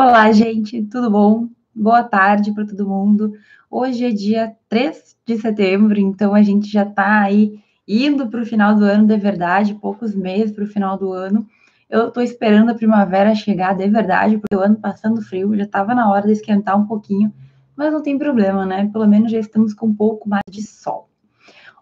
[0.00, 1.48] Olá, gente, tudo bom?
[1.74, 3.32] Boa tarde para todo mundo.
[3.68, 8.46] Hoje é dia 3 de setembro, então a gente já está aí indo para o
[8.46, 11.44] final do ano de verdade, poucos meses para o final do ano.
[11.90, 15.92] Eu estou esperando a primavera chegar de verdade, porque o ano passando frio, já estava
[15.96, 17.34] na hora de esquentar um pouquinho,
[17.74, 18.88] mas não tem problema, né?
[18.92, 21.08] Pelo menos já estamos com um pouco mais de sol.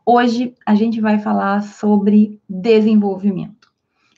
[0.07, 3.71] Hoje a gente vai falar sobre desenvolvimento.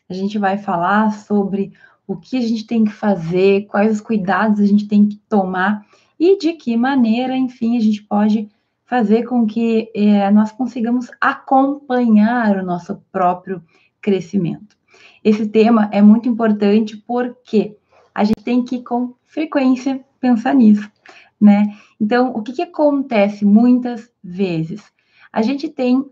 [0.08, 1.72] A gente vai falar sobre
[2.08, 5.86] o que a gente tem que fazer, quais os cuidados a gente tem que tomar
[6.18, 8.48] e de que maneira, enfim, a gente pode
[8.86, 13.62] fazer com que é, nós consigamos acompanhar o nosso próprio
[14.00, 14.74] crescimento.
[15.22, 17.76] Esse tema é muito importante porque
[18.14, 20.90] a gente tem que, com frequência, pensar nisso,
[21.38, 21.76] né?
[22.00, 24.82] Então, o que, que acontece muitas vezes?
[25.30, 26.04] A gente tem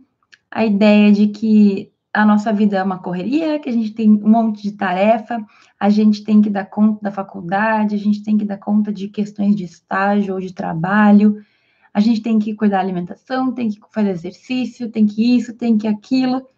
[0.50, 4.30] a ideia de que a nossa vida é uma correria, que a gente tem um
[4.30, 5.38] monte de tarefa,
[5.78, 9.08] a gente tem que dar conta da faculdade, a gente tem que dar conta de
[9.08, 11.44] questões de estágio ou de trabalho,
[11.92, 15.76] a gente tem que cuidar da alimentação, tem que fazer exercício, tem que isso, tem
[15.76, 16.48] que aquilo.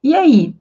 [0.00, 0.54] E aí?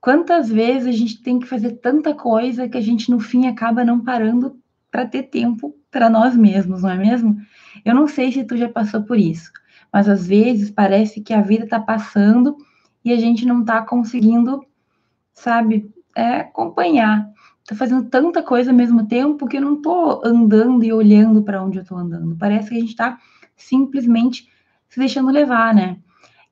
[0.00, 3.84] Quantas vezes a gente tem que fazer tanta coisa que a gente no fim acaba
[3.84, 4.58] não parando
[4.90, 7.36] para ter tempo para nós mesmos, não é mesmo?
[7.84, 9.52] Eu não sei se tu já passou por isso,
[9.92, 12.56] mas às vezes parece que a vida está passando
[13.06, 14.66] e a gente não está conseguindo,
[15.32, 17.30] sabe, é, acompanhar.
[17.60, 21.62] Estou fazendo tanta coisa ao mesmo tempo que eu não estou andando e olhando para
[21.62, 22.36] onde eu estou andando.
[22.36, 23.16] Parece que a gente está
[23.56, 24.48] simplesmente
[24.88, 25.98] se deixando levar, né?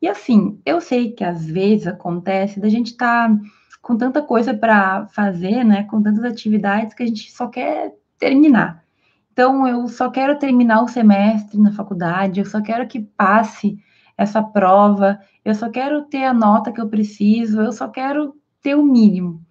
[0.00, 3.40] E assim, eu sei que às vezes acontece da gente estar tá
[3.82, 5.82] com tanta coisa para fazer, né?
[5.90, 8.84] Com tantas atividades que a gente só quer terminar.
[9.32, 13.76] Então, eu só quero terminar o semestre na faculdade, eu só quero que passe
[14.16, 18.74] essa prova, eu só quero ter a nota que eu preciso, eu só quero ter
[18.74, 19.42] o mínimo.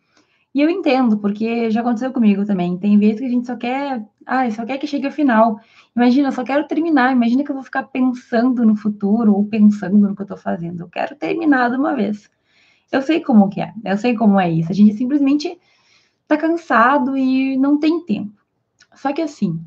[0.56, 2.78] E eu entendo, porque já aconteceu comigo também.
[2.78, 5.60] Tem vezes que a gente só quer, ah, só quer que chegue ao final.
[5.96, 7.12] Imagina, eu só quero terminar.
[7.12, 10.82] Imagina que eu vou ficar pensando no futuro ou pensando no que eu estou fazendo.
[10.82, 12.30] Eu quero terminar de uma vez.
[12.92, 14.72] Eu sei como que é, eu sei como é isso.
[14.72, 15.60] A gente simplesmente
[16.22, 18.34] está cansado e não tem tempo.
[18.94, 19.60] Só que assim,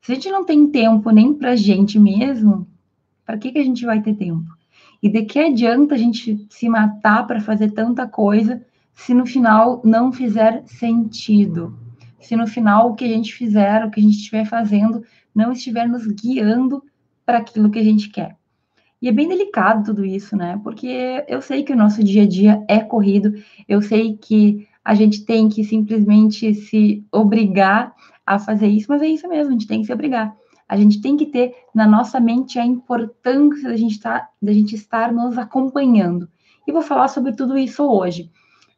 [0.00, 2.66] se a gente não tem tempo nem para a gente mesmo,
[3.30, 4.50] para que, que a gente vai ter tempo?
[5.00, 8.60] E de que adianta a gente se matar para fazer tanta coisa
[8.92, 11.78] se no final não fizer sentido?
[12.18, 15.52] Se no final o que a gente fizer, o que a gente estiver fazendo, não
[15.52, 16.82] estiver nos guiando
[17.24, 18.36] para aquilo que a gente quer.
[19.00, 20.60] E é bem delicado tudo isso, né?
[20.64, 23.32] Porque eu sei que o nosso dia a dia é corrido,
[23.68, 27.94] eu sei que a gente tem que simplesmente se obrigar
[28.26, 30.34] a fazer isso, mas é isso mesmo, a gente tem que se obrigar
[30.70, 34.52] a gente tem que ter na nossa mente a importância da gente, estar, tá, da
[34.52, 36.28] gente estar nos acompanhando.
[36.64, 38.30] E vou falar sobre tudo isso hoje.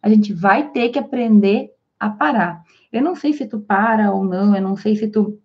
[0.03, 1.71] A gente vai ter que aprender
[2.01, 2.65] a parar.
[2.91, 5.39] Eu não sei se tu para ou não, eu não sei se tu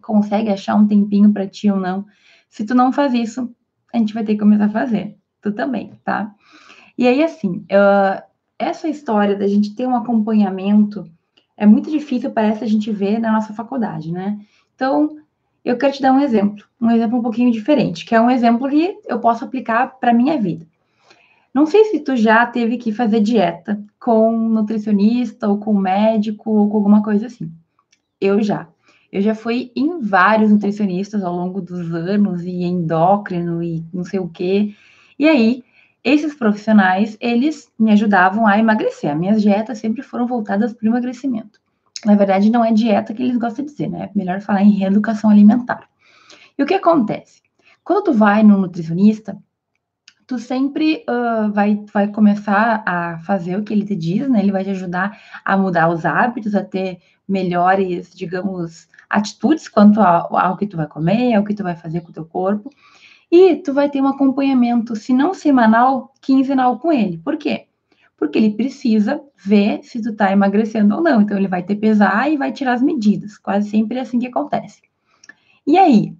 [0.00, 2.06] consegue achar um tempinho para ti ou não.
[2.48, 3.52] Se tu não faz isso,
[3.92, 5.16] a gente vai ter que começar a fazer.
[5.42, 6.32] Tu também, tá?
[6.96, 8.22] E aí, assim, uh,
[8.56, 11.10] essa história da gente ter um acompanhamento
[11.56, 14.38] é muito difícil, parece a gente ver na nossa faculdade, né?
[14.76, 15.16] Então,
[15.64, 18.68] eu quero te dar um exemplo, um exemplo um pouquinho diferente, que é um exemplo
[18.68, 20.66] que eu posso aplicar para minha vida.
[21.52, 25.78] Não sei se tu já teve que fazer dieta com um nutricionista ou com um
[25.78, 27.52] médico ou com alguma coisa assim.
[28.20, 28.68] Eu já.
[29.12, 34.20] Eu já fui em vários nutricionistas ao longo dos anos e endócrino e não sei
[34.20, 34.74] o quê.
[35.18, 35.64] E aí,
[36.04, 39.10] esses profissionais, eles me ajudavam a emagrecer.
[39.10, 41.60] As minhas dietas sempre foram voltadas para o emagrecimento.
[42.04, 44.04] Na verdade, não é dieta que eles gostam de dizer, né?
[44.04, 45.88] É melhor falar em reeducação alimentar.
[46.58, 47.42] E o que acontece?
[47.84, 49.36] Quando tu vai no nutricionista,
[50.26, 54.40] tu sempre uh, vai, vai começar a fazer o que ele te diz, né?
[54.40, 60.36] Ele vai te ajudar a mudar os hábitos, a ter melhores, digamos, atitudes quanto ao,
[60.36, 62.70] ao que tu vai comer, ao que tu vai fazer com o teu corpo.
[63.30, 67.18] E tu vai ter um acompanhamento, se não semanal, quinzenal com ele.
[67.18, 67.66] Por quê?
[68.20, 71.22] Porque ele precisa ver se tu tá emagrecendo ou não.
[71.22, 73.38] Então, ele vai te pesar e vai tirar as medidas.
[73.38, 74.82] Quase sempre é assim que acontece.
[75.66, 76.14] E aí?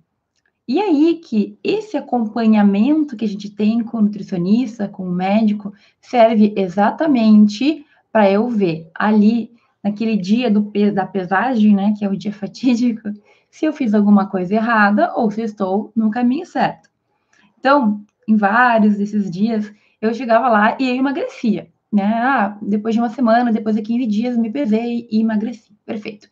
[0.67, 5.75] E aí que esse acompanhamento que a gente tem com o nutricionista, com o médico,
[6.00, 9.52] serve exatamente para eu ver ali,
[9.85, 13.11] naquele dia do, da pesagem, né, que é o dia fatídico,
[13.50, 16.88] se eu fiz alguma coisa errada ou se estou no caminho certo.
[17.58, 19.70] Então, em vários desses dias,
[20.00, 22.04] eu chegava lá e eu emagrecia né?
[22.04, 25.72] Ah, depois de uma semana, depois de 15 dias, me pesei e emagreci.
[25.84, 26.28] Perfeito.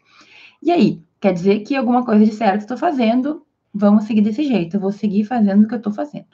[0.63, 1.03] E aí?
[1.21, 3.45] Quer dizer que alguma coisa de certo estou fazendo,
[3.75, 6.29] vamos seguir desse jeito, eu vou seguir fazendo o que eu estou fazendo.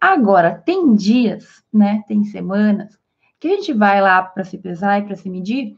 [0.00, 2.02] Agora, tem dias, né?
[2.08, 2.98] Tem semanas
[3.38, 5.76] que a gente vai lá para se pesar e para se medir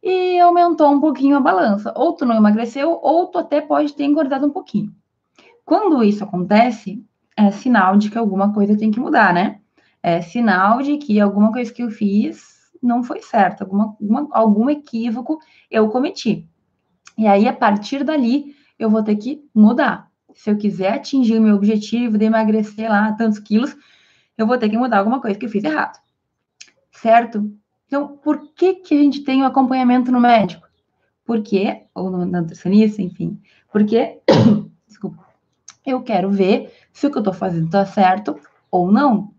[0.00, 1.92] e aumentou um pouquinho a balança.
[1.96, 4.94] Ou tu não emagreceu, ou tu até pode ter engordado um pouquinho.
[5.64, 7.04] Quando isso acontece,
[7.36, 9.60] é sinal de que alguma coisa tem que mudar, né?
[10.06, 14.68] É sinal de que alguma coisa que eu fiz não foi certo, alguma, alguma, algum
[14.68, 15.38] equívoco
[15.70, 16.46] eu cometi.
[17.16, 20.10] E aí, a partir dali, eu vou ter que mudar.
[20.34, 23.74] Se eu quiser atingir o meu objetivo de emagrecer lá tantos quilos,
[24.36, 25.98] eu vou ter que mudar alguma coisa que eu fiz errado.
[26.92, 27.50] Certo?
[27.86, 30.68] Então, por que, que a gente tem o acompanhamento no médico?
[31.24, 33.40] Porque, ou no nutricionista, enfim,
[33.72, 34.20] porque,
[34.86, 35.24] desculpa,
[35.86, 38.38] eu quero ver se o que eu estou fazendo está certo
[38.70, 39.33] ou não.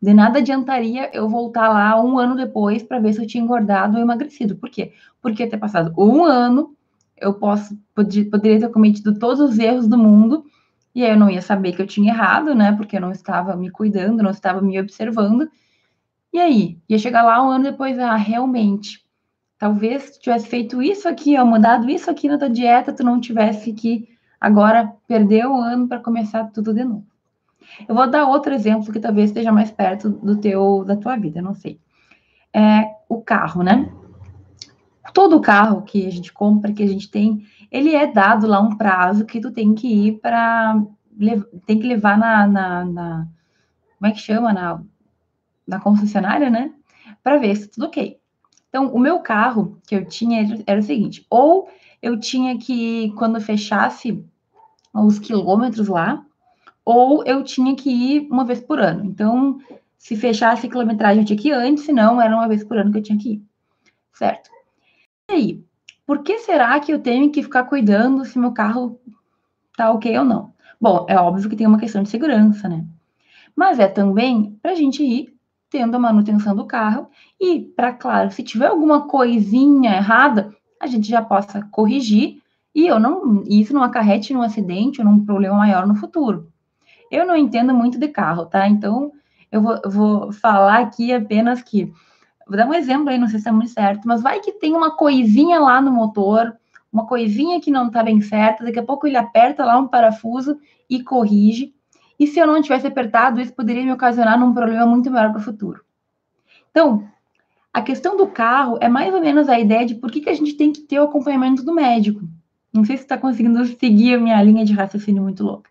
[0.00, 3.96] De nada adiantaria eu voltar lá um ano depois para ver se eu tinha engordado
[3.96, 4.56] ou emagrecido.
[4.56, 4.92] Por quê?
[5.22, 6.74] Porque ter passado um ano,
[7.16, 10.44] eu posso poderia ter cometido todos os erros do mundo
[10.94, 12.72] e aí eu não ia saber que eu tinha errado, né?
[12.72, 15.46] Porque eu não estava me cuidando, não estava me observando.
[16.32, 19.04] E aí, ia chegar lá um ano depois, ah, realmente,
[19.58, 23.20] talvez tu tivesse feito isso aqui, ó, mudado isso aqui na tua dieta, tu não
[23.20, 24.08] tivesse que
[24.40, 27.06] agora perder um ano para começar tudo de novo.
[27.88, 31.42] Eu vou dar outro exemplo que talvez esteja mais perto do teu, da tua vida,
[31.42, 31.80] não sei.
[32.54, 33.92] É o carro, né?
[35.12, 38.76] Todo carro que a gente compra, que a gente tem, ele é dado lá um
[38.76, 40.82] prazo que tu tem que ir para
[41.64, 43.28] tem que levar na, na, na,
[43.98, 44.82] como é que chama na,
[45.66, 46.72] na concessionária, né?
[47.22, 48.18] Para ver se tudo ok.
[48.68, 51.68] Então, o meu carro que eu tinha era o seguinte: ou
[52.02, 54.22] eu tinha que, quando fechasse
[54.92, 56.25] os quilômetros lá,
[56.86, 59.04] ou eu tinha que ir uma vez por ano.
[59.04, 59.58] Então,
[59.98, 62.92] se fechasse a quilometragem, eu tinha que ir antes, senão era uma vez por ano
[62.92, 63.42] que eu tinha que ir.
[64.12, 64.48] Certo?
[65.28, 65.64] E aí,
[66.06, 69.00] por que será que eu tenho que ficar cuidando se meu carro
[69.76, 70.54] tá ok ou não?
[70.80, 72.86] Bom, é óbvio que tem uma questão de segurança, né?
[73.56, 75.34] Mas é também para a gente ir
[75.68, 77.08] tendo a manutenção do carro
[77.40, 82.40] e, para, claro, se tiver alguma coisinha errada, a gente já possa corrigir
[82.72, 86.52] e eu não, isso não acarrete num acidente ou num problema maior no futuro.
[87.10, 88.68] Eu não entendo muito de carro, tá?
[88.68, 89.12] Então,
[89.50, 91.92] eu vou, vou falar aqui apenas que.
[92.46, 94.74] Vou dar um exemplo aí, não sei se é muito certo, mas vai que tem
[94.74, 96.56] uma coisinha lá no motor,
[96.92, 100.58] uma coisinha que não tá bem certa, daqui a pouco ele aperta lá um parafuso
[100.88, 101.74] e corrige.
[102.18, 105.40] E se eu não tivesse apertado, isso poderia me ocasionar um problema muito maior para
[105.40, 105.84] o futuro.
[106.70, 107.06] Então,
[107.72, 110.34] a questão do carro é mais ou menos a ideia de por que, que a
[110.34, 112.22] gente tem que ter o acompanhamento do médico.
[112.72, 115.68] Não sei se está conseguindo seguir a minha linha de raciocínio muito louca.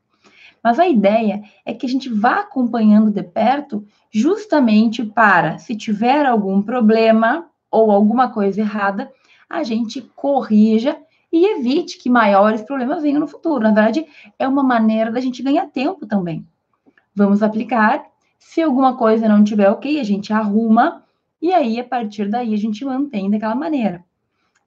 [0.66, 6.26] Mas a ideia é que a gente vá acompanhando de perto, justamente para, se tiver
[6.26, 9.12] algum problema ou alguma coisa errada,
[9.48, 10.98] a gente corrija
[11.32, 13.62] e evite que maiores problemas venham no futuro.
[13.62, 14.08] Na verdade,
[14.40, 16.44] é uma maneira da gente ganhar tempo também.
[17.14, 18.04] Vamos aplicar.
[18.40, 21.04] Se alguma coisa não tiver ok, a gente arruma
[21.40, 24.04] e aí a partir daí a gente mantém daquela maneira.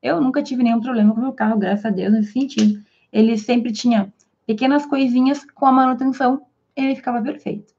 [0.01, 2.81] Eu nunca tive nenhum problema com meu carro, graças a Deus, nesse sentido.
[3.13, 4.13] Ele sempre tinha
[4.49, 6.41] pequenas coisinhas com a manutenção,
[6.75, 7.75] ele ficava perfeito.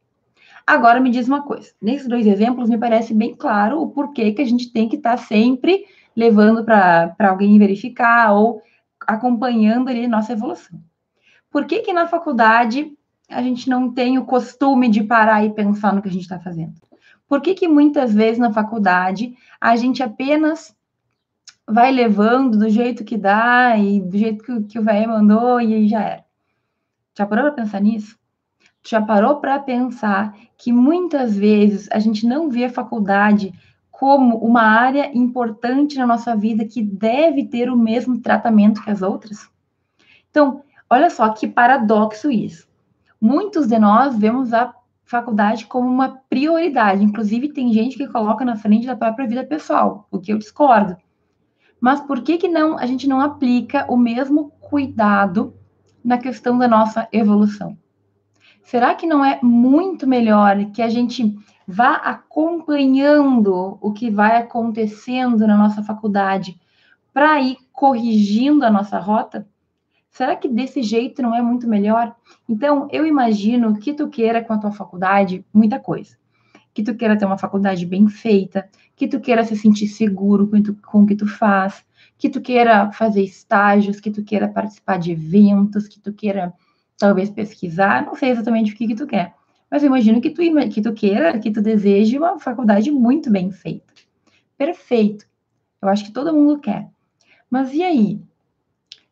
[0.67, 4.41] Agora me diz uma coisa: nesses dois exemplos, me parece bem claro o porquê que
[4.43, 5.83] a gente tem que estar tá sempre
[6.15, 8.61] levando para alguém verificar ou
[8.99, 10.79] acompanhando ali nossa evolução.
[11.49, 12.93] Por que, que na faculdade
[13.27, 16.39] a gente não tem o costume de parar e pensar no que a gente está
[16.39, 16.73] fazendo?
[17.27, 20.75] Por que, que muitas vezes na faculdade a gente apenas
[21.67, 25.73] vai levando do jeito que dá e do jeito que, que o velho mandou e
[25.73, 26.28] aí já era?
[27.17, 28.17] Já parou para pensar nisso?
[28.87, 33.53] Já parou para pensar que muitas vezes a gente não vê a faculdade
[33.91, 39.01] como uma área importante na nossa vida que deve ter o mesmo tratamento que as
[39.01, 39.49] outras?
[40.29, 42.67] Então, olha só que paradoxo isso.
[43.19, 44.73] Muitos de nós vemos a
[45.03, 50.07] faculdade como uma prioridade, inclusive tem gente que coloca na frente da própria vida pessoal,
[50.09, 50.95] o que eu discordo.
[51.81, 55.58] Mas por que que não a gente não aplica o mesmo cuidado
[56.03, 57.77] na questão da nossa evolução.
[58.63, 61.35] Será que não é muito melhor que a gente
[61.67, 66.59] vá acompanhando o que vai acontecendo na nossa faculdade
[67.11, 69.47] para ir corrigindo a nossa rota?
[70.11, 72.15] Será que desse jeito não é muito melhor?
[72.47, 76.18] Então, eu imagino que tu queira com a tua faculdade muita coisa.
[76.73, 80.61] Que tu queira ter uma faculdade bem feita, que tu queira se sentir seguro com,
[80.61, 81.83] tu, com o que tu faz,
[82.17, 86.53] que tu queira fazer estágios, que tu queira participar de eventos, que tu queira
[86.97, 89.33] talvez pesquisar, não sei exatamente o que, que tu quer.
[89.71, 93.51] Mas eu imagino que tu, que tu queira, que tu deseje uma faculdade muito bem
[93.51, 93.93] feita.
[94.57, 95.25] Perfeito.
[95.81, 96.89] Eu acho que todo mundo quer.
[97.49, 98.21] Mas e aí?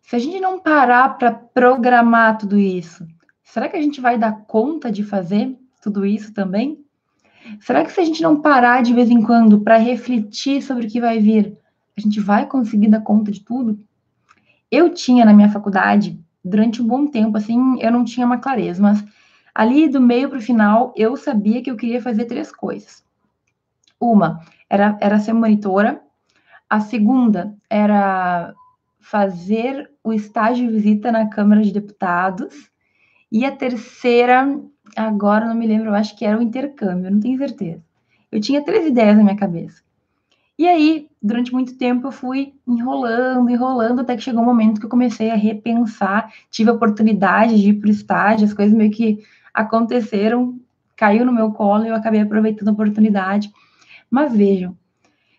[0.02, 3.06] Se a gente não parar para programar tudo isso,
[3.44, 6.84] será que a gente vai dar conta de fazer tudo isso também?
[7.60, 10.90] Será que se a gente não parar de vez em quando para refletir sobre o
[10.90, 11.58] que vai vir,
[11.98, 13.80] a gente vai conseguir dar conta de tudo?
[14.72, 18.82] Eu tinha na minha faculdade, durante um bom tempo, assim, eu não tinha uma clareza,
[18.82, 19.04] mas
[19.54, 23.04] ali do meio para o final, eu sabia que eu queria fazer três coisas.
[24.00, 26.02] Uma era, era ser monitora,
[26.70, 28.54] a segunda era
[29.00, 32.70] fazer o estágio de visita na Câmara de Deputados,
[33.32, 34.48] e a terceira,
[34.98, 37.82] agora não me lembro, eu acho que era o intercâmbio, não tenho certeza.
[38.32, 39.82] Eu tinha três ideias na minha cabeça.
[40.58, 44.86] E aí, durante muito tempo, eu fui enrolando, enrolando, até que chegou um momento que
[44.86, 48.90] eu comecei a repensar, tive a oportunidade de ir para o estágio, as coisas meio
[48.90, 49.24] que
[49.54, 50.60] aconteceram,
[50.96, 53.52] caiu no meu colo e eu acabei aproveitando a oportunidade.
[54.10, 54.76] Mas vejam,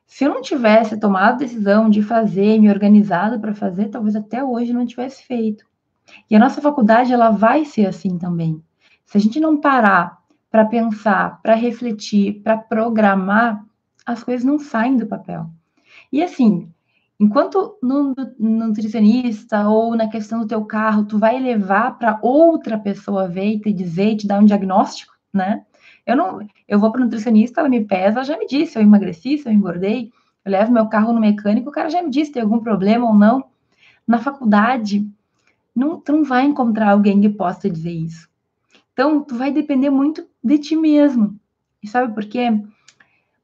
[0.06, 4.42] se eu não tivesse tomado a decisão de fazer, me organizado para fazer, talvez até
[4.42, 5.66] hoje não tivesse feito.
[6.30, 8.62] E a nossa faculdade, ela vai ser assim também.
[9.08, 10.18] Se a gente não parar
[10.50, 13.64] para pensar, para refletir, para programar,
[14.04, 15.48] as coisas não saem do papel.
[16.12, 16.70] E assim,
[17.18, 22.78] enquanto no, no nutricionista ou na questão do teu carro, tu vai levar para outra
[22.78, 25.64] pessoa ver e te dizer, te dar um diagnóstico, né?
[26.06, 28.82] Eu não, eu vou para nutricionista, ela me pesa, ela já me disse se eu
[28.82, 30.12] emagreci, se eu engordei,
[30.44, 33.06] eu levo meu carro no mecânico, o cara já me disse se tem algum problema
[33.06, 33.42] ou não.
[34.06, 35.08] Na faculdade,
[35.74, 38.27] não, tu não vai encontrar alguém que possa dizer isso.
[38.98, 41.38] Então, tu vai depender muito de ti mesmo.
[41.80, 42.48] E sabe por quê?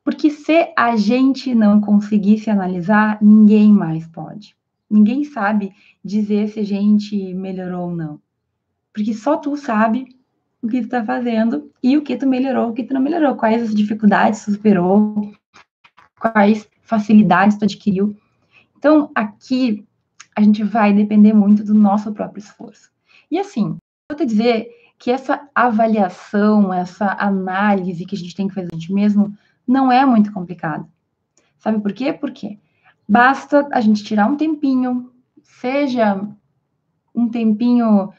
[0.02, 4.56] Porque se a gente não conseguir se analisar, ninguém mais pode.
[4.90, 5.72] Ninguém sabe
[6.04, 8.20] dizer se a gente melhorou ou não.
[8.92, 10.08] Porque só tu sabe
[10.60, 13.36] o que tu tá fazendo e o que tu melhorou, o que tu não melhorou,
[13.36, 15.32] quais as dificuldades tu superou,
[16.18, 18.16] quais facilidades tu adquiriu.
[18.76, 19.86] Então, aqui
[20.34, 22.90] a gente vai depender muito do nosso próprio esforço.
[23.30, 23.76] E assim,
[24.10, 28.74] vou te dizer que essa avaliação, essa análise que a gente tem que fazer a
[28.74, 30.88] gente mesmo, não é muito complicado.
[31.58, 32.12] Sabe por quê?
[32.12, 32.58] Porque
[33.06, 36.26] basta a gente tirar um tempinho, seja
[37.14, 38.12] um tempinho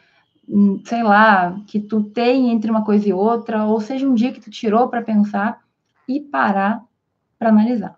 [0.47, 4.31] Hum, sei lá, que tu tem entre uma coisa e outra, ou seja, um dia
[4.31, 5.61] que tu tirou para pensar
[6.07, 6.83] e parar
[7.37, 7.97] para analisar.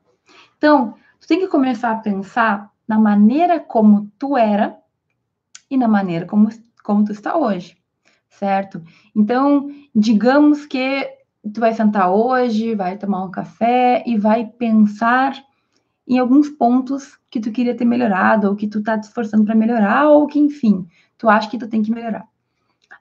[0.58, 4.78] Então, tu tem que começar a pensar na maneira como tu era
[5.70, 6.50] e na maneira como,
[6.84, 7.77] como tu está hoje,
[8.38, 8.82] certo?
[9.16, 11.08] Então, digamos que
[11.54, 15.34] tu vai sentar hoje, vai tomar um café e vai pensar
[16.08, 19.56] em alguns pontos que tu queria ter melhorado, ou que tu tá te esforçando para
[19.56, 22.26] melhorar, ou que, enfim, tu acha que tu tem que melhorar.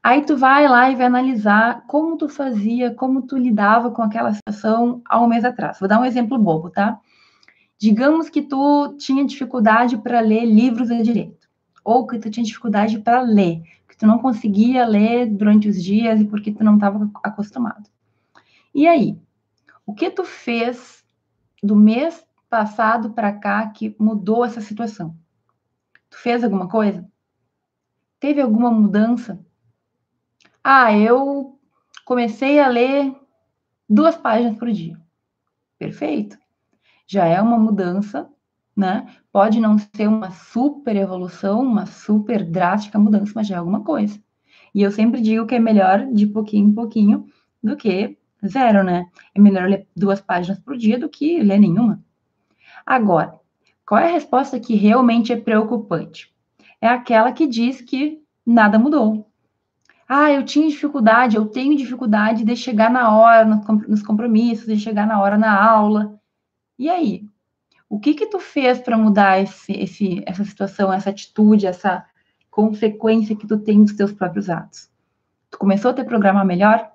[0.02, 4.32] Aí tu vai lá e vai analisar como tu fazia, como tu lidava com aquela
[4.32, 5.78] situação há um mês atrás.
[5.78, 6.98] Vou dar um exemplo bobo, tá?
[7.78, 11.48] Digamos que tu tinha dificuldade para ler livros de direito,
[11.84, 13.62] ou que tu tinha dificuldade para ler,
[13.96, 17.88] que tu não conseguia ler durante os dias e porque tu não estava acostumado.
[18.74, 19.18] E aí,
[19.86, 21.02] o que tu fez
[21.62, 25.16] do mês passado para cá que mudou essa situação?
[26.10, 27.10] Tu fez alguma coisa?
[28.20, 29.42] Teve alguma mudança?
[30.62, 31.58] Ah, eu
[32.04, 33.18] comecei a ler
[33.88, 35.00] duas páginas por dia.
[35.78, 36.38] Perfeito.
[37.06, 38.30] Já é uma mudança,
[38.76, 39.06] né?
[39.33, 44.21] Pode não ser uma super evolução, uma super drástica mudança, mas já é alguma coisa.
[44.75, 47.26] E eu sempre digo que é melhor de pouquinho em pouquinho
[47.62, 49.06] do que zero, né?
[49.35, 52.04] É melhor ler duas páginas por dia do que ler nenhuma.
[52.85, 53.40] Agora,
[53.87, 56.33] qual é a resposta que realmente é preocupante?
[56.80, 59.26] É aquela que diz que nada mudou,
[60.09, 65.06] ah, eu tinha dificuldade, eu tenho dificuldade de chegar na hora nos compromissos, de chegar
[65.06, 66.21] na hora na aula.
[66.78, 67.28] E aí?
[67.96, 72.04] O que que tu fez para mudar esse, esse, essa situação, essa atitude, essa
[72.50, 74.90] consequência que tu tem dos teus próprios atos?
[75.50, 76.92] Tu começou a ter programa melhor?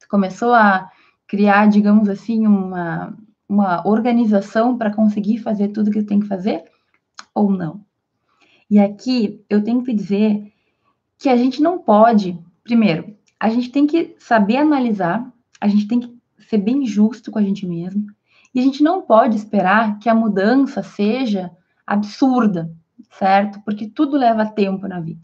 [0.00, 0.90] Tu começou a
[1.24, 3.16] criar, digamos assim, uma,
[3.48, 6.64] uma organização para conseguir fazer tudo que tu tem que fazer?
[7.32, 7.84] Ou não?
[8.68, 10.52] E aqui eu tenho que dizer
[11.16, 16.00] que a gente não pode, primeiro, a gente tem que saber analisar, a gente tem
[16.00, 18.04] que ser bem justo com a gente mesmo,
[18.54, 21.50] e a gente não pode esperar que a mudança seja
[21.86, 22.70] absurda,
[23.10, 23.60] certo?
[23.64, 25.20] Porque tudo leva tempo na vida.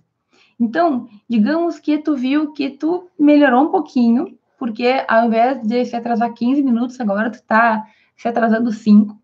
[0.58, 5.94] Então, digamos que tu viu que tu melhorou um pouquinho, porque ao invés de se
[5.94, 9.16] atrasar 15 minutos, agora tu tá se atrasando 5,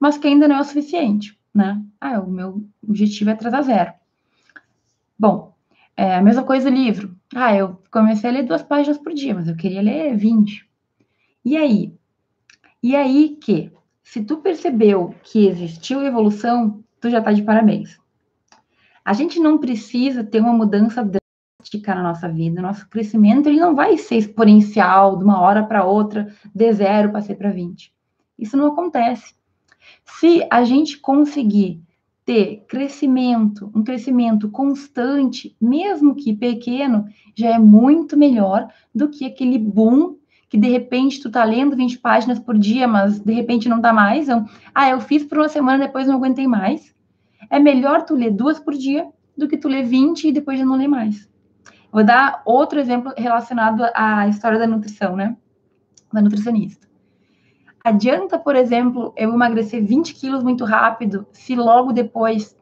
[0.00, 1.80] mas que ainda não é o suficiente, né?
[2.00, 3.92] Ah, o meu objetivo é atrasar zero.
[5.18, 5.54] Bom,
[5.96, 7.16] é a mesma coisa livro.
[7.34, 10.68] Ah, eu comecei a ler duas páginas por dia, mas eu queria ler 20.
[11.44, 11.94] E aí?
[12.86, 13.72] E aí que,
[14.04, 17.98] se tu percebeu que existiu evolução, tu já tá de parabéns.
[19.04, 22.62] A gente não precisa ter uma mudança drástica na nossa vida.
[22.62, 27.34] Nosso crescimento ele não vai ser exponencial de uma hora para outra, de zero passei
[27.34, 27.92] para 20.
[28.38, 29.34] Isso não acontece.
[30.04, 31.82] Se a gente conseguir
[32.24, 39.58] ter crescimento, um crescimento constante, mesmo que pequeno, já é muito melhor do que aquele
[39.58, 40.14] boom
[40.48, 43.92] que de repente tu tá lendo 20 páginas por dia, mas de repente não dá
[43.92, 44.24] mais.
[44.24, 46.94] Então, ah, eu fiz por uma semana, depois não aguentei mais.
[47.50, 50.64] É melhor tu ler duas por dia do que tu ler 20 e depois já
[50.64, 51.28] não ler mais.
[51.92, 55.36] Vou dar outro exemplo relacionado à história da nutrição, né?
[56.12, 56.86] Da nutricionista.
[57.82, 62.56] Adianta, por exemplo, eu emagrecer 20 quilos muito rápido se logo depois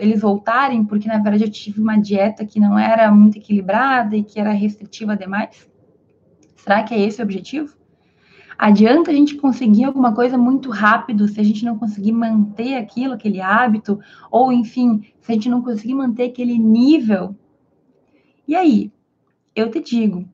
[0.00, 4.24] eles voltarem, porque na verdade eu tive uma dieta que não era muito equilibrada e
[4.24, 5.68] que era restritiva demais?
[6.68, 7.74] Será que é esse o objetivo?
[8.58, 13.14] Adianta a gente conseguir alguma coisa muito rápido se a gente não conseguir manter aquilo,
[13.14, 13.98] aquele hábito,
[14.30, 17.34] ou enfim, se a gente não conseguir manter aquele nível?
[18.46, 18.92] E aí,
[19.56, 20.28] eu te digo,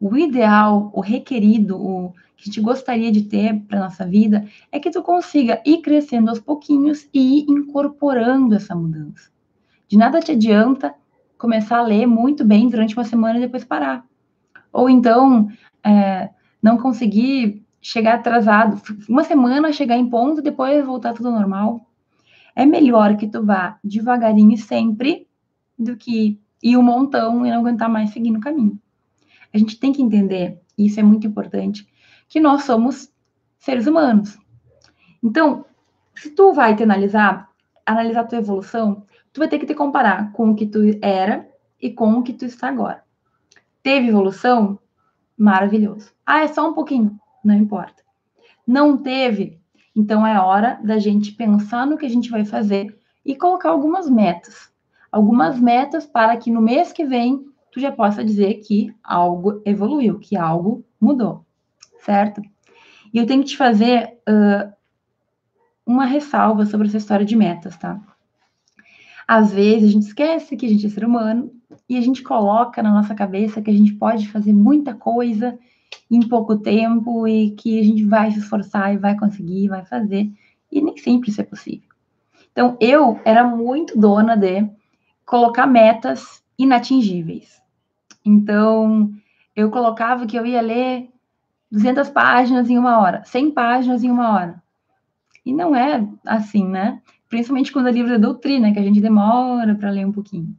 [0.00, 4.78] o ideal, o requerido, o que a gente gostaria de ter para nossa vida é
[4.78, 9.28] que tu consiga ir crescendo aos pouquinhos e ir incorporando essa mudança.
[9.88, 10.94] De nada te adianta
[11.36, 14.08] começar a ler muito bem durante uma semana e depois parar.
[14.72, 15.48] Ou então,
[15.84, 16.30] é,
[16.62, 21.86] não conseguir chegar atrasado, uma semana chegar em ponto, depois voltar tudo normal.
[22.54, 25.26] É melhor que tu vá devagarinho sempre
[25.78, 28.78] do que ir um montão e não aguentar mais seguir no caminho.
[29.52, 31.86] A gente tem que entender, e isso é muito importante,
[32.28, 33.10] que nós somos
[33.58, 34.38] seres humanos.
[35.22, 35.64] Então,
[36.14, 37.48] se tu vai te analisar,
[37.84, 41.48] analisar tua evolução, tu vai ter que te comparar com o que tu era
[41.80, 43.02] e com o que tu está agora.
[43.82, 44.78] Teve evolução?
[45.40, 46.12] Maravilhoso.
[46.26, 47.18] Ah, é só um pouquinho?
[47.42, 48.02] Não importa.
[48.66, 49.58] Não teve?
[49.96, 54.08] Então é hora da gente pensar no que a gente vai fazer e colocar algumas
[54.08, 54.70] metas.
[55.10, 60.18] Algumas metas para que no mês que vem tu já possa dizer que algo evoluiu,
[60.18, 61.44] que algo mudou
[62.04, 62.42] certo?
[63.12, 64.72] E eu tenho que te fazer uh,
[65.84, 68.00] uma ressalva sobre essa história de metas, tá?
[69.30, 71.52] Às vezes a gente esquece que a gente é ser humano
[71.88, 75.56] e a gente coloca na nossa cabeça que a gente pode fazer muita coisa
[76.10, 80.28] em pouco tempo e que a gente vai se esforçar e vai conseguir, vai fazer.
[80.72, 81.88] E nem sempre isso é possível.
[82.50, 84.68] Então, eu era muito dona de
[85.24, 87.62] colocar metas inatingíveis.
[88.24, 89.12] Então,
[89.54, 91.08] eu colocava que eu ia ler
[91.70, 94.60] 200 páginas em uma hora, 100 páginas em uma hora.
[95.46, 97.00] E não é assim, né?
[97.30, 100.54] Principalmente quando é livro da doutrina, que a gente demora para ler um pouquinho.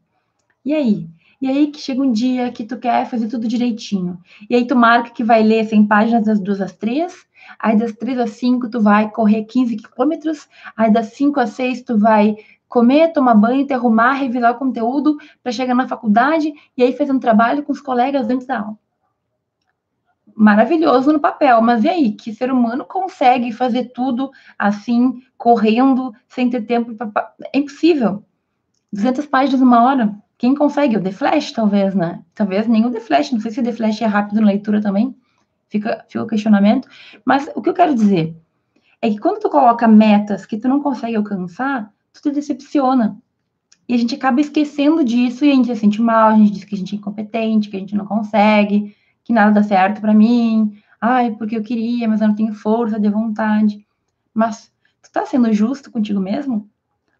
[0.64, 1.08] E aí?
[1.42, 4.18] E aí que chega um dia que tu quer fazer tudo direitinho.
[4.50, 7.26] E aí tu marca que vai ler 100 páginas das duas às três,
[7.60, 11.82] aí das três às cinco tu vai correr 15 quilômetros, aí das cinco às seis
[11.82, 12.38] tu vai
[12.70, 17.12] comer, tomar banho, te arrumar, revisar o conteúdo para chegar na faculdade e aí fazer
[17.12, 18.78] um trabalho com os colegas antes da aula
[20.42, 22.12] maravilhoso no papel, mas e aí?
[22.14, 26.96] Que ser humano consegue fazer tudo assim, correndo, sem ter tempo?
[26.96, 27.34] Pra...
[27.54, 28.26] É impossível.
[28.92, 30.16] 200 páginas uma hora.
[30.40, 30.98] Quem consegue?
[30.98, 32.24] O The Flash, talvez, né?
[32.34, 33.32] Talvez nem o The Flash.
[33.32, 35.16] Não sei se o The Flash é rápido na leitura também.
[35.70, 36.88] Fica, fica o questionamento.
[37.24, 38.36] Mas o que eu quero dizer
[39.00, 43.16] é que quando tu coloca metas que tu não consegue alcançar, tu te decepciona.
[43.88, 46.64] E a gente acaba esquecendo disso e a gente se sente mal, a gente diz
[46.64, 48.96] que a gente é incompetente, que a gente não consegue,
[49.32, 53.00] que nada dá certo para mim, ai, porque eu queria, mas eu não tenho força
[53.00, 53.88] de vontade.
[54.34, 54.70] Mas
[55.02, 56.70] tu tá sendo justo contigo mesmo?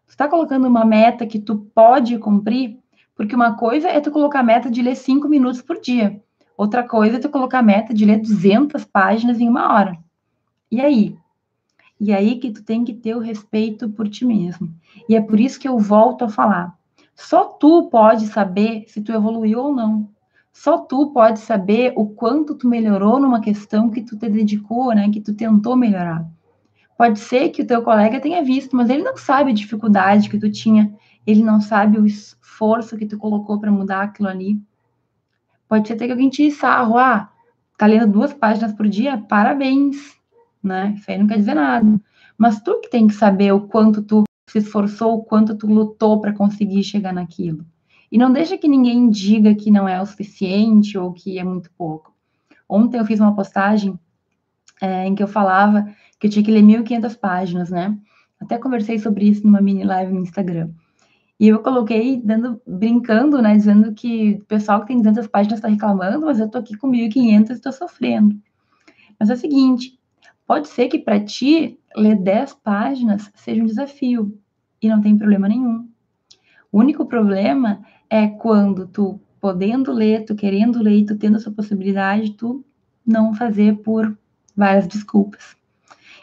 [0.06, 2.78] Tu tá colocando uma meta que tu pode cumprir?
[3.16, 6.22] Porque uma coisa é tu colocar a meta de ler cinco minutos por dia.
[6.54, 9.98] Outra coisa é tu colocar a meta de ler 200 páginas em uma hora.
[10.70, 11.16] E aí?
[11.98, 14.68] E aí que tu tem que ter o respeito por ti mesmo.
[15.08, 16.76] E é por isso que eu volto a falar.
[17.14, 20.11] Só tu pode saber se tu evoluiu ou não.
[20.52, 25.10] Só tu pode saber o quanto tu melhorou numa questão que tu te dedicou, né?
[25.10, 26.26] Que tu tentou melhorar.
[26.96, 30.38] Pode ser que o teu colega tenha visto, mas ele não sabe a dificuldade que
[30.38, 30.94] tu tinha,
[31.26, 34.60] ele não sabe o esforço que tu colocou para mudar aquilo ali.
[35.68, 37.30] Pode ser até que alguém te sarro, ah,
[37.78, 39.96] tá lendo duas páginas por dia, parabéns,
[40.62, 40.94] né?
[40.96, 42.00] Isso aí não quer dizer nada.
[42.36, 46.20] Mas tu que tem que saber o quanto tu se esforçou, o quanto tu lutou
[46.20, 47.64] para conseguir chegar naquilo.
[48.12, 51.70] E não deixa que ninguém diga que não é o suficiente ou que é muito
[51.78, 52.14] pouco.
[52.68, 53.98] Ontem eu fiz uma postagem
[54.82, 57.98] é, em que eu falava que eu tinha que ler 1.500 páginas, né?
[58.38, 60.68] Até conversei sobre isso numa mini live no Instagram.
[61.40, 63.56] E eu coloquei dando, brincando, né?
[63.56, 66.90] Dizendo que o pessoal que tem 200 páginas está reclamando, mas eu tô aqui com
[66.90, 68.36] 1.500 e estou sofrendo.
[69.18, 69.98] Mas é o seguinte,
[70.46, 74.38] pode ser que para ti ler 10 páginas seja um desafio
[74.82, 75.88] e não tem problema nenhum.
[76.70, 82.32] O único problema é quando tu podendo ler, tu querendo ler, tu tendo essa possibilidade,
[82.32, 82.62] tu
[83.06, 84.14] não fazer por
[84.54, 85.56] várias desculpas.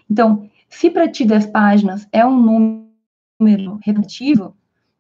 [0.08, 2.86] Então, Se para ti 10 páginas é um
[3.41, 4.56] número repetitivo,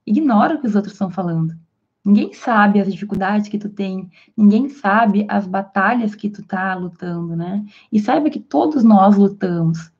[0.05, 1.55] ignora o que os outros estão falando.
[2.03, 7.35] Ninguém sabe as dificuldades que tu tem, ninguém sabe as batalhas que tu tá lutando,
[7.35, 7.63] né?
[7.91, 9.91] E saiba que todos nós lutamos.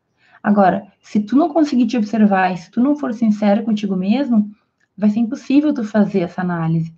[0.42, 4.50] Agora, se tu não conseguir te observar se tu não for sincero contigo mesmo,
[5.00, 6.94] vai ser impossível tu fazer essa análise.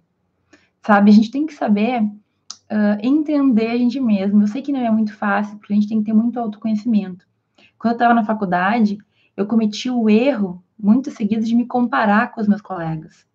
[0.82, 1.12] Sabe?
[1.12, 4.42] A gente tem que saber uh, entender a gente mesmo.
[4.42, 7.26] Eu sei que não é muito fácil, porque a gente tem que ter muito autoconhecimento.
[7.78, 8.98] Quando eu estava na faculdade,
[9.38, 13.26] eu cometi o erro, muito seguido, de me comparar com os meus colegas.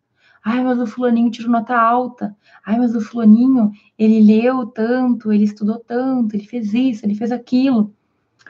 [0.45, 2.37] Ai, mas o fulaninho tirou nota alta.
[2.65, 7.31] Ai, mas o fulaninho, ele leu tanto, ele estudou tanto, ele fez isso, ele fez
[7.31, 7.95] aquilo.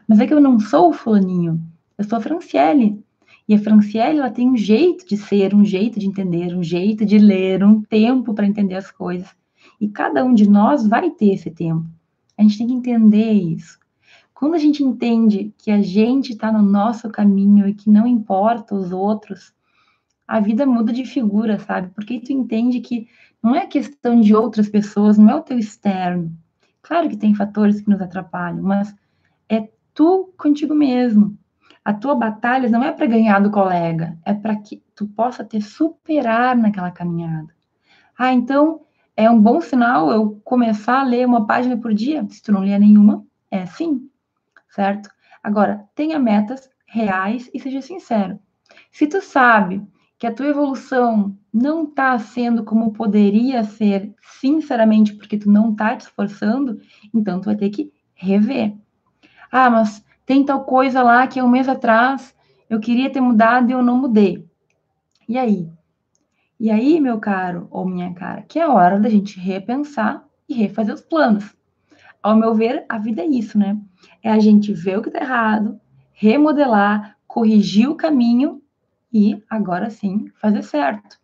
[0.09, 1.63] Mas é que eu não sou o fulaninho,
[1.99, 3.03] eu sou a Franciele.
[3.49, 7.05] E a Franciele, ela tem um jeito de ser, um jeito de entender, um jeito
[7.05, 9.29] de ler, um tempo para entender as coisas.
[9.81, 11.87] E cada um de nós vai ter esse tempo.
[12.37, 13.79] A gente tem que entender isso.
[14.35, 18.75] Quando a gente entende que a gente está no nosso caminho e que não importa
[18.75, 19.55] os outros,
[20.27, 21.89] a vida muda de figura, sabe?
[21.95, 23.09] Porque tu entende que
[23.43, 26.37] não é questão de outras pessoas, não é o teu externo.
[26.83, 28.95] Claro que tem fatores que nos atrapalham, mas
[29.49, 31.39] é tu contigo mesmo.
[31.85, 35.61] A tua batalha não é para ganhar do colega, é para que tu possa te
[35.61, 37.55] superar naquela caminhada.
[38.19, 38.81] Ah, então
[39.17, 42.27] é um bom sinal eu começar a ler uma página por dia?
[42.29, 44.11] Se tu não ler nenhuma, é sim,
[44.69, 45.09] certo?
[45.43, 48.39] Agora, tenha metas reais e seja sincero.
[48.91, 49.87] Se tu sabe
[50.19, 55.97] que a tua evolução não está sendo como poderia ser, sinceramente, porque tu não está
[55.97, 56.81] te esforçando,
[57.15, 58.75] então tu vai ter que rever.
[59.53, 62.35] Ah, mas tem tal coisa lá que um mês atrás
[62.69, 64.45] eu queria ter mudado e eu não mudei.
[65.29, 65.71] E aí?
[66.59, 70.95] E aí, meu caro ou minha cara, que é hora da gente repensar e refazer
[70.95, 71.55] os planos.
[72.23, 73.79] Ao meu ver, a vida é isso, né?
[74.23, 75.81] É a gente ver o que está errado,
[76.13, 78.61] remodelar, corrigir o caminho
[79.13, 81.21] e agora sim fazer certo.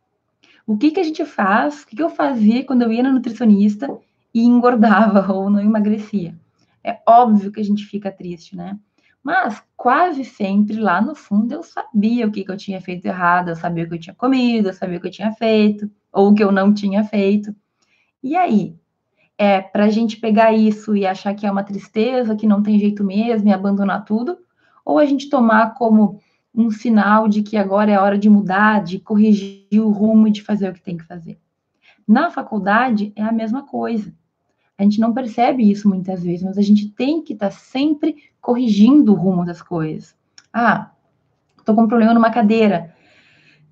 [0.65, 1.83] O que, que a gente faz?
[1.83, 3.89] O que, que eu fazia quando eu ia na nutricionista
[4.33, 6.39] e engordava ou não emagrecia?
[6.85, 8.79] É óbvio que a gente fica triste, né?
[9.23, 13.51] Mas quase sempre lá no fundo eu sabia o que, que eu tinha feito errado,
[13.51, 16.31] eu sabia o que eu tinha comido, eu sabia o que eu tinha feito, ou
[16.31, 17.55] o que eu não tinha feito.
[18.23, 18.77] E aí?
[19.39, 22.79] É para a gente pegar isso e achar que é uma tristeza, que não tem
[22.79, 24.39] jeito mesmo e abandonar tudo?
[24.85, 26.21] Ou a gente tomar como
[26.55, 30.43] um sinal de que agora é hora de mudar, de corrigir o rumo e de
[30.43, 31.39] fazer o que tem que fazer.
[32.07, 34.13] Na faculdade é a mesma coisa.
[34.77, 38.17] A gente não percebe isso muitas vezes, mas a gente tem que estar tá sempre
[38.43, 40.15] corrigindo o rumo das coisas.
[40.53, 40.91] Ah,
[41.59, 42.95] estou com um problema numa cadeira.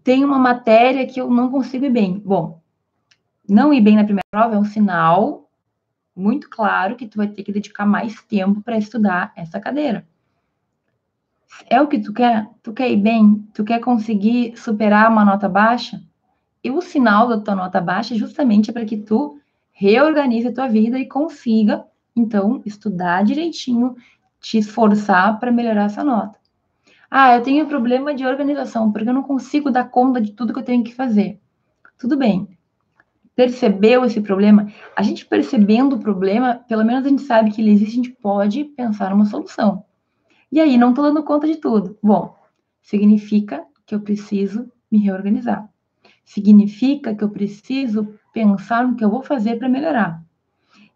[0.03, 2.19] Tem uma matéria que eu não consigo ir bem.
[2.25, 2.63] Bom,
[3.47, 5.51] não ir bem na primeira prova é um sinal
[6.17, 10.07] muito claro que tu vai ter que dedicar mais tempo para estudar essa cadeira
[11.69, 12.49] é o que tu quer?
[12.63, 13.47] Tu quer ir bem?
[13.55, 16.01] Tu quer conseguir superar uma nota baixa?
[16.63, 19.39] E o sinal da tua nota baixa é justamente para que tu
[19.73, 23.97] reorganize a tua vida e consiga, então, estudar direitinho,
[24.41, 26.39] te esforçar para melhorar essa nota.
[27.11, 30.59] Ah, eu tenho problema de organização, porque eu não consigo dar conta de tudo que
[30.61, 31.41] eu tenho que fazer.
[31.99, 32.49] Tudo bem.
[33.35, 34.69] Percebeu esse problema?
[34.97, 38.11] A gente percebendo o problema, pelo menos a gente sabe que ele existe, a gente
[38.11, 39.85] pode pensar numa solução.
[40.53, 41.99] E aí, não estou dando conta de tudo.
[42.03, 42.37] Bom,
[42.83, 45.69] significa que eu preciso me reorganizar.
[46.25, 50.23] Significa que eu preciso pensar no que eu vou fazer para melhorar.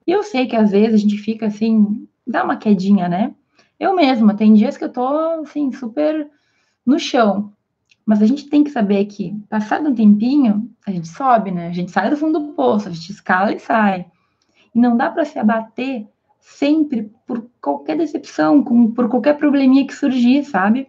[0.07, 3.35] E eu sei que às vezes a gente fica assim, dá uma quedinha, né?
[3.79, 5.07] Eu mesma, tem dias que eu tô
[5.43, 6.29] assim, super
[6.85, 7.53] no chão.
[8.07, 11.69] Mas a gente tem que saber que, passado um tempinho, a gente sobe, né?
[11.69, 14.07] A gente sai do fundo do poço, a gente escala e sai.
[14.75, 16.07] E não dá para se abater
[16.41, 20.89] sempre por qualquer decepção, com, por qualquer probleminha que surgir, sabe?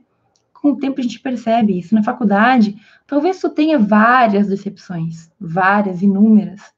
[0.53, 1.95] Com o tempo a gente percebe isso.
[1.95, 2.75] Na faculdade,
[3.07, 6.74] talvez tu tenha várias decepções, várias, inúmeras.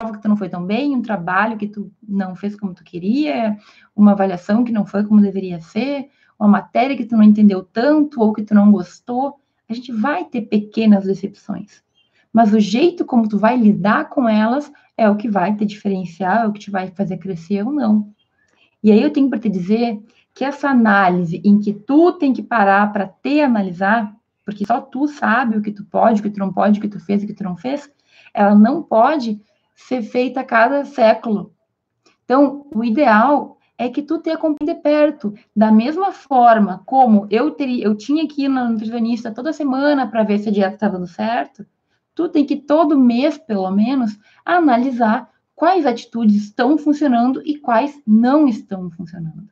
[0.00, 2.82] Prova que tu não foi tão bem, um trabalho que tu não fez como tu
[2.82, 3.58] queria,
[3.94, 6.08] uma avaliação que não foi como deveria ser,
[6.38, 9.38] uma matéria que tu não entendeu tanto ou que tu não gostou.
[9.68, 11.82] A gente vai ter pequenas decepções.
[12.32, 16.44] Mas o jeito como tu vai lidar com elas é o que vai te diferenciar,
[16.44, 18.10] é o que te vai fazer crescer ou não.
[18.82, 20.02] E aí eu tenho para te dizer
[20.34, 25.06] que essa análise em que tu tem que parar para te analisar, porque só tu
[25.06, 27.26] sabe o que tu pode, o que tu não pode, o que tu fez, o
[27.26, 27.92] que tu não fez,
[28.32, 29.38] ela não pode
[29.86, 31.52] ser feita a cada século.
[32.24, 37.50] Então, o ideal é que tu te acompanhe de perto, da mesma forma como eu
[37.52, 40.92] teria, eu tinha que ir na nutricionista toda semana para ver se a dieta estava
[40.98, 41.66] dando certo,
[42.14, 48.46] tu tem que todo mês, pelo menos, analisar quais atitudes estão funcionando e quais não
[48.46, 49.48] estão funcionando.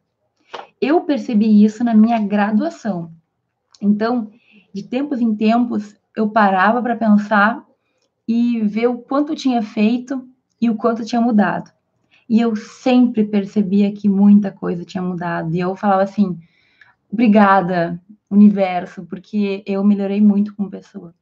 [0.80, 3.10] Eu percebi isso na minha graduação.
[3.80, 4.30] Então,
[4.74, 7.64] de tempos em tempos, eu parava para pensar
[8.28, 10.28] e ver o quanto eu tinha feito
[10.60, 11.72] e o quanto tinha mudado.
[12.28, 15.54] E eu sempre percebia que muita coisa tinha mudado.
[15.54, 16.38] E eu falava assim:
[17.10, 17.98] obrigada,
[18.30, 21.14] universo, porque eu melhorei muito como pessoa.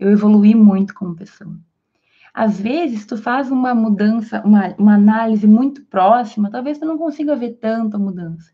[0.00, 1.54] Eu evolui muito como pessoa.
[2.32, 7.34] Às vezes, tu faz uma mudança, uma, uma análise muito próxima, talvez tu não consiga
[7.34, 8.52] ver tanta mudança.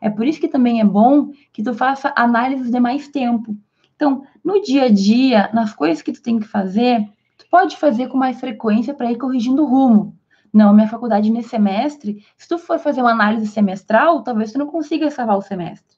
[0.00, 3.56] É por isso que também é bom que tu faça análises de mais tempo.
[3.94, 7.06] Então, no dia a dia, nas coisas que tu tem que fazer,
[7.50, 10.16] pode fazer com mais frequência para ir corrigindo o rumo.
[10.52, 14.66] Não, minha faculdade nesse semestre, se tu for fazer uma análise semestral, talvez tu não
[14.66, 15.96] consiga salvar o semestre.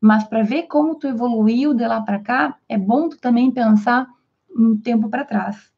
[0.00, 4.06] Mas para ver como tu evoluiu de lá para cá, é bom tu também pensar
[4.54, 5.70] um tempo para trás.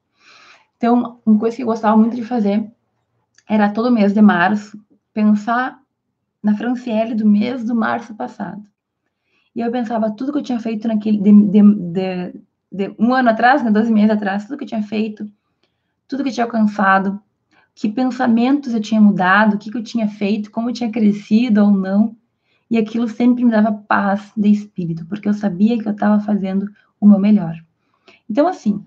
[0.77, 2.71] Então, uma coisa que eu gostava muito de fazer
[3.49, 4.79] era todo mês de março
[5.13, 5.81] pensar
[6.43, 8.63] na Franciele do mês do março passado.
[9.55, 13.31] E eu pensava tudo que eu tinha feito naquele de, de, de, de um ano
[13.31, 15.27] atrás, né, 12 meses atrás, tudo que eu tinha feito,
[16.07, 17.21] tudo que eu tinha alcançado,
[17.75, 21.63] que pensamentos eu tinha mudado, o que, que eu tinha feito, como eu tinha crescido
[21.63, 22.17] ou não.
[22.71, 26.69] E aquilo sempre me dava paz de espírito, porque eu sabia que eu estava fazendo
[27.01, 27.55] o meu melhor.
[28.29, 28.85] Então, assim,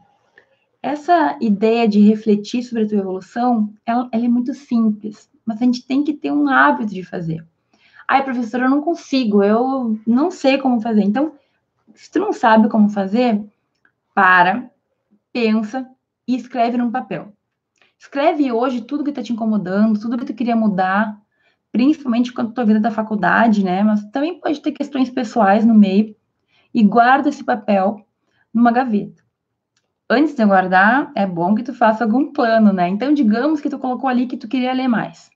[0.84, 5.66] essa ideia de refletir sobre a tua evolução, ela, ela, é muito simples, mas a
[5.66, 7.46] gente tem que ter um hábito de fazer.
[8.08, 11.04] Ai, professora, eu não consigo, eu não sei como fazer.
[11.04, 11.34] Então,
[11.96, 13.42] se tu não sabe como fazer,
[14.14, 14.70] para,
[15.32, 15.88] pensa
[16.28, 17.34] e escreve num papel.
[17.98, 21.22] Escreve hoje tudo que está te incomodando, tudo que tu queria mudar,
[21.72, 23.84] principalmente quando tua vida da faculdade, né?
[23.84, 26.16] Mas também pode ter questões pessoais no meio.
[26.74, 28.06] E guarda esse papel
[28.54, 29.22] numa gaveta.
[30.10, 32.90] Antes de guardar, é bom que tu faça algum plano, né?
[32.90, 35.30] Então, digamos que tu colocou ali que tu queria ler mais.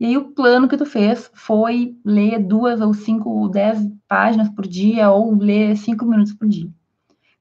[0.00, 4.48] E aí, o plano que tu fez foi ler duas ou cinco ou dez páginas
[4.48, 6.70] por dia, ou ler cinco minutos por dia.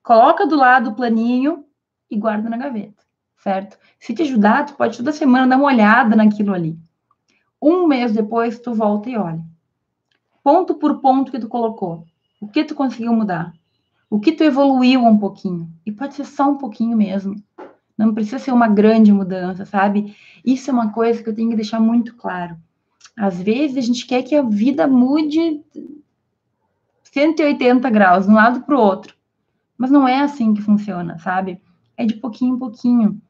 [0.08, 1.66] Coloca do lado o planinho
[2.10, 3.04] e guarda na gaveta,
[3.44, 3.78] certo?
[4.00, 6.80] Se te ajudar, tu pode toda semana dar uma olhada naquilo ali.
[7.62, 9.44] Um mês depois, tu volta e olha.
[10.42, 12.06] Ponto por ponto que tu colocou.
[12.40, 13.52] O que tu conseguiu mudar?
[14.10, 15.70] O que tu evoluiu um pouquinho?
[15.86, 17.36] E pode ser só um pouquinho mesmo.
[17.98, 20.16] Não precisa ser uma grande mudança, sabe?
[20.46, 22.56] Isso é uma coisa que eu tenho que deixar muito claro.
[23.14, 25.62] Às vezes a gente quer que a vida mude
[27.04, 29.17] 180 graus, de um lado para o outro.
[29.78, 31.62] Mas não é assim que funciona, sabe?
[31.96, 33.22] É de pouquinho em pouquinho.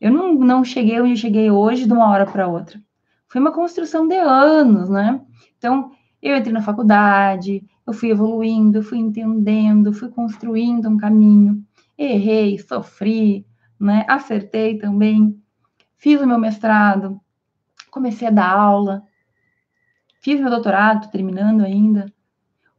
[0.00, 2.80] Eu não, não cheguei onde eu cheguei hoje de uma hora para outra.
[3.28, 5.20] Foi uma construção de anos, né?
[5.58, 11.64] Então, eu entrei na faculdade, eu fui evoluindo, fui entendendo, fui construindo um caminho.
[11.98, 13.46] Errei, sofri,
[13.78, 14.04] né?
[14.08, 15.40] Acertei também.
[15.96, 17.20] Fiz o meu mestrado,
[17.90, 19.02] comecei a dar aula,
[20.22, 22.06] fiz meu doutorado, terminando ainda.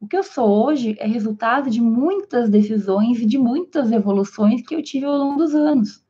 [0.02, 4.74] O que eu sou hoje é resultado de muitas decisões e de muitas evoluções que
[4.74, 6.04] eu tive ao longo dos anos.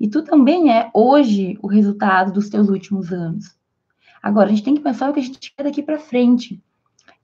[0.00, 3.54] E tu também é hoje o resultado dos teus últimos anos.
[4.22, 6.62] Agora, a gente tem que pensar o que a gente quer daqui para frente.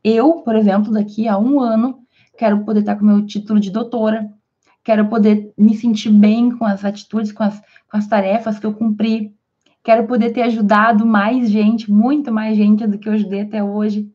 [0.05, 2.01] Eu, por exemplo, daqui a um ano,
[2.37, 4.31] quero poder estar com meu título de doutora,
[4.85, 7.59] quero poder me sentir bem com as atitudes, com as,
[7.91, 9.35] com as tarefas que eu cumpri,
[9.83, 14.13] quero poder ter ajudado mais gente, muito mais gente do que eu ajudei até hoje.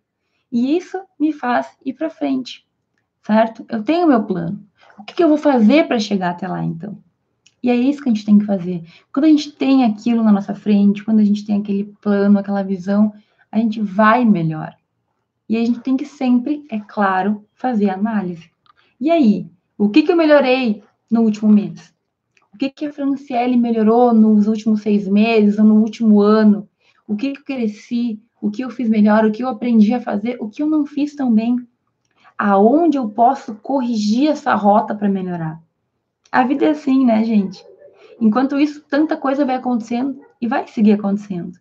[0.51, 2.65] E isso me faz ir para frente,
[3.21, 3.65] certo?
[3.69, 4.65] Eu tenho meu plano.
[4.97, 6.97] O que, que eu vou fazer para chegar até lá, então?
[7.61, 8.83] E é isso que a gente tem que fazer.
[9.11, 12.63] Quando a gente tem aquilo na nossa frente, quando a gente tem aquele plano, aquela
[12.63, 13.13] visão,
[13.51, 14.75] a gente vai melhor.
[15.49, 18.49] E a gente tem que sempre, é claro, fazer análise.
[18.99, 21.93] E aí, o que, que eu melhorei no último mês?
[22.53, 26.67] O que, que a Franciele melhorou nos últimos seis meses ou no último ano?
[27.07, 28.19] O que, que eu cresci?
[28.47, 29.25] O que eu fiz melhor?
[29.25, 30.37] O que eu aprendi a fazer?
[30.39, 31.67] O que eu não fiz tão bem?
[32.37, 35.61] Aonde eu posso corrigir essa rota para melhorar?
[36.31, 37.61] A vida é assim, né, gente?
[38.21, 41.59] Enquanto isso, tanta coisa vai acontecendo e vai seguir acontecendo.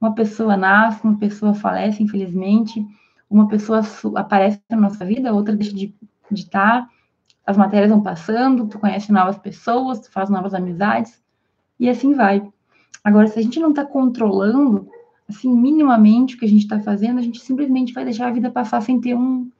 [0.00, 2.86] Uma pessoa nasce, uma pessoa falece, infelizmente,
[3.28, 3.82] uma pessoa
[4.14, 5.92] aparece na nossa vida, outra deixa de
[6.30, 6.88] estar, tá,
[7.44, 11.20] as matérias vão passando, tu conhece novas pessoas, tu faz novas amizades,
[11.80, 12.46] e assim vai.
[13.02, 14.88] Agora, se a gente não está controlando,
[15.28, 18.50] assim, minimamente o que a gente está fazendo, a gente simplesmente vai deixar a vida
[18.50, 19.50] passar sem ter um,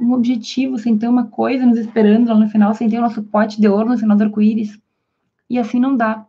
[0.00, 3.22] um objetivo, sem ter uma coisa nos esperando lá no final, sem ter o nosso
[3.22, 4.78] pote de ouro no final do arco-íris.
[5.48, 6.26] E assim não dá.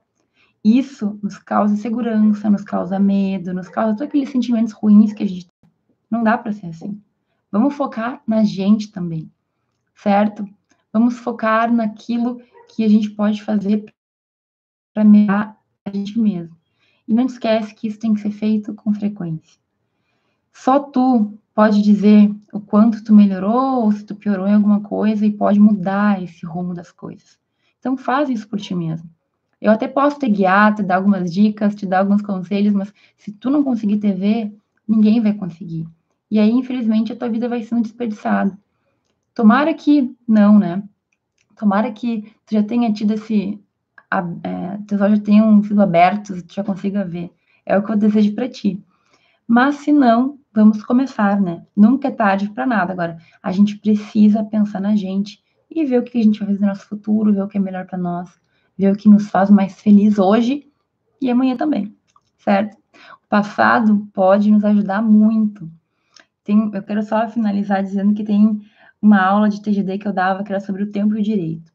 [0.63, 5.27] Isso nos causa insegurança, nos causa medo, nos causa todos aqueles sentimentos ruins que a
[5.27, 5.69] gente tem.
[6.09, 6.99] Não dá para ser assim.
[7.51, 9.31] Vamos focar na gente também,
[9.95, 10.47] certo?
[10.91, 13.85] Vamos focar naquilo que a gente pode fazer
[14.93, 16.55] para melhorar a gente mesmo.
[17.07, 19.59] E não esquece que isso tem que ser feito com frequência.
[20.53, 25.25] Só tu pode dizer o quanto tu melhorou ou se tu piorou em alguma coisa
[25.25, 27.37] e pode mudar esse rumo das coisas.
[27.79, 29.09] Então faz isso por ti mesmo.
[29.61, 33.31] Eu até posso te guiar, te dar algumas dicas, te dar alguns conselhos, mas se
[33.31, 34.53] tu não conseguir te ver,
[34.87, 35.87] ninguém vai conseguir.
[36.29, 38.57] E aí, infelizmente, a tua vida vai sendo desperdiçada.
[39.33, 40.83] Tomara que não, né?
[41.55, 43.59] Tomara que tu já tenha tido esse.
[44.43, 47.31] É, teus olhos tenham sido abertos e tu já consiga ver.
[47.65, 48.83] É o que eu desejo para ti.
[49.47, 51.65] Mas se não, vamos começar, né?
[51.75, 52.93] Nunca é tarde para nada.
[52.93, 56.61] Agora, a gente precisa pensar na gente e ver o que a gente vai fazer
[56.61, 58.29] no nosso futuro, ver o que é melhor para nós,
[58.77, 60.67] ver o que nos faz mais feliz hoje
[61.21, 61.95] e amanhã também,
[62.37, 62.77] certo?
[63.23, 65.69] O passado pode nos ajudar muito.
[66.43, 68.61] Tem, eu quero só finalizar dizendo que tem
[69.01, 71.74] uma aula de TGD que eu dava que era sobre o tempo e o direito.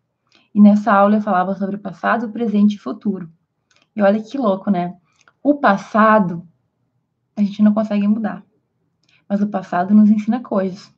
[0.54, 3.30] E nessa aula eu falava sobre o passado, presente e futuro.
[3.94, 4.96] E olha que louco, né?
[5.42, 6.46] O passado
[7.36, 8.44] a gente não consegue mudar
[9.30, 10.92] mas o passado nos ensina coisas.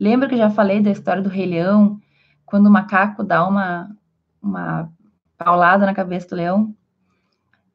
[0.00, 2.00] Lembra que eu já falei da história do Rei Leão,
[2.44, 3.96] quando o macaco dá uma,
[4.42, 4.90] uma
[5.36, 6.74] paulada na cabeça do leão?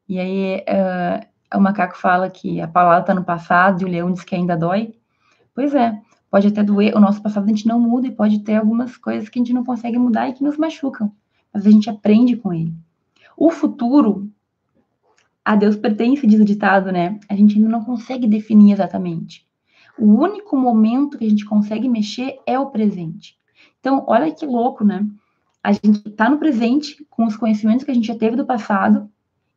[0.07, 4.11] E aí uh, o macaco fala que a paulada está no passado e o leão
[4.11, 4.93] diz que ainda dói.
[5.55, 5.97] Pois é,
[6.33, 9.29] pode até doer, o nosso passado a gente não muda e pode ter algumas coisas
[9.29, 11.11] que a gente não consegue mudar e que nos machucam,
[11.53, 12.73] mas a gente aprende com ele.
[13.37, 14.27] O futuro,
[15.45, 17.19] a Deus pertence, diz o ditado, né?
[17.29, 19.45] A gente ainda não consegue definir exatamente.
[19.95, 23.37] O único momento que a gente consegue mexer é o presente.
[23.79, 25.05] Então, olha que louco, né?
[25.63, 29.07] A gente está no presente com os conhecimentos que a gente já teve do passado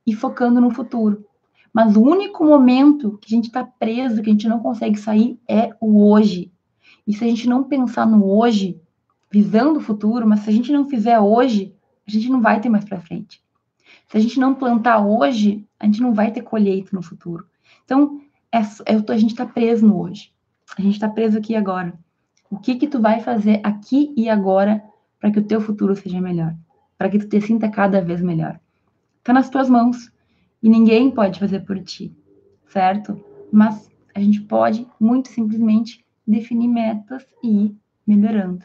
[0.07, 1.25] e focando no futuro.
[1.73, 5.41] Mas o único momento que a gente está preso, que a gente não consegue sair,
[5.49, 6.53] é o hoje.
[7.07, 8.81] E se a gente não pensar no hoje,
[9.31, 11.75] visando o futuro, mas se a gente não fizer hoje,
[12.07, 13.43] a gente não vai ter mais para frente.
[14.09, 17.47] Se a gente não plantar hoje, a gente não vai ter colheita no futuro.
[17.85, 18.21] Então,
[18.53, 20.33] é, é, a gente está preso no hoje.
[20.77, 21.93] A gente está preso aqui agora.
[22.51, 24.83] O que que tu vai fazer aqui e agora
[25.19, 26.55] para que o teu futuro seja melhor?
[26.97, 28.61] Para que tu te sinta cada vez melhor?
[29.19, 30.11] Está nas tuas mãos
[30.63, 32.17] e ninguém pode fazer por ti,
[32.69, 33.21] certo?
[33.53, 38.65] Mas a gente pode muito simplesmente definir metas e ir melhorando.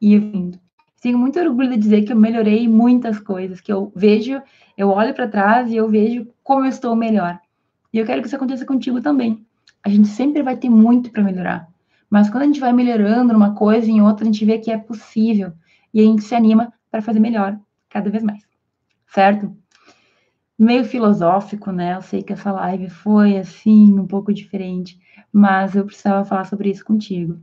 [0.00, 0.58] E vindo.
[1.00, 4.40] Tenho muito orgulho de dizer que eu melhorei muitas coisas, que eu vejo,
[4.76, 7.38] eu olho para trás e eu vejo como eu estou melhor.
[7.92, 9.44] E eu quero que isso aconteça contigo também.
[9.82, 11.68] A gente sempre vai ter muito para melhorar.
[12.08, 14.70] Mas quando a gente vai melhorando numa coisa e em outra, a gente vê que
[14.70, 15.52] é possível.
[15.92, 17.58] E a gente se anima para fazer melhor
[17.90, 18.42] cada vez mais.
[19.06, 19.54] Certo?
[20.56, 21.96] Meio filosófico, né?
[21.96, 25.00] Eu sei que essa live foi assim, um pouco diferente,
[25.32, 27.40] mas eu precisava falar sobre isso contigo.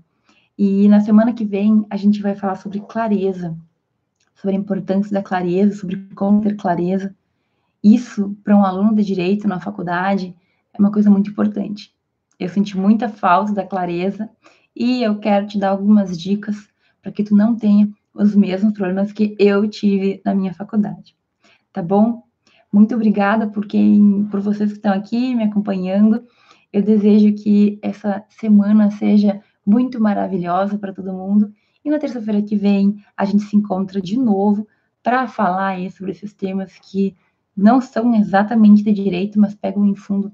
[0.57, 3.57] E na semana que vem a gente vai falar sobre clareza,
[4.33, 7.13] sobre a importância da clareza, sobre como ter clareza.
[7.83, 10.33] Isso, para um aluno de direito na faculdade,
[10.73, 11.93] é uma coisa muito importante.
[12.39, 14.29] Eu senti muita falta da clareza
[14.73, 16.69] e eu quero te dar algumas dicas
[17.01, 21.15] para que tu não tenha os mesmos problemas que eu tive na minha faculdade.
[21.73, 22.23] Tá bom?
[22.71, 26.23] Muito obrigada por quem, por vocês que estão aqui me acompanhando.
[26.71, 31.51] Eu desejo que essa semana seja muito maravilhosa para todo mundo.
[31.83, 34.67] E na terça-feira que vem a gente se encontra de novo
[35.03, 37.15] para falar sobre esses temas que
[37.55, 40.31] não são exatamente de direito, mas pegam em fundo,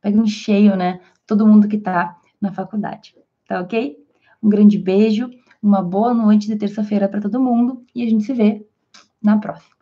[0.00, 1.00] pegam em cheio, né?
[1.26, 3.16] Todo mundo que está na faculdade.
[3.48, 3.96] Tá ok?
[4.42, 5.28] Um grande beijo,
[5.62, 8.64] uma boa noite de terça-feira para todo mundo e a gente se vê
[9.20, 9.79] na próxima.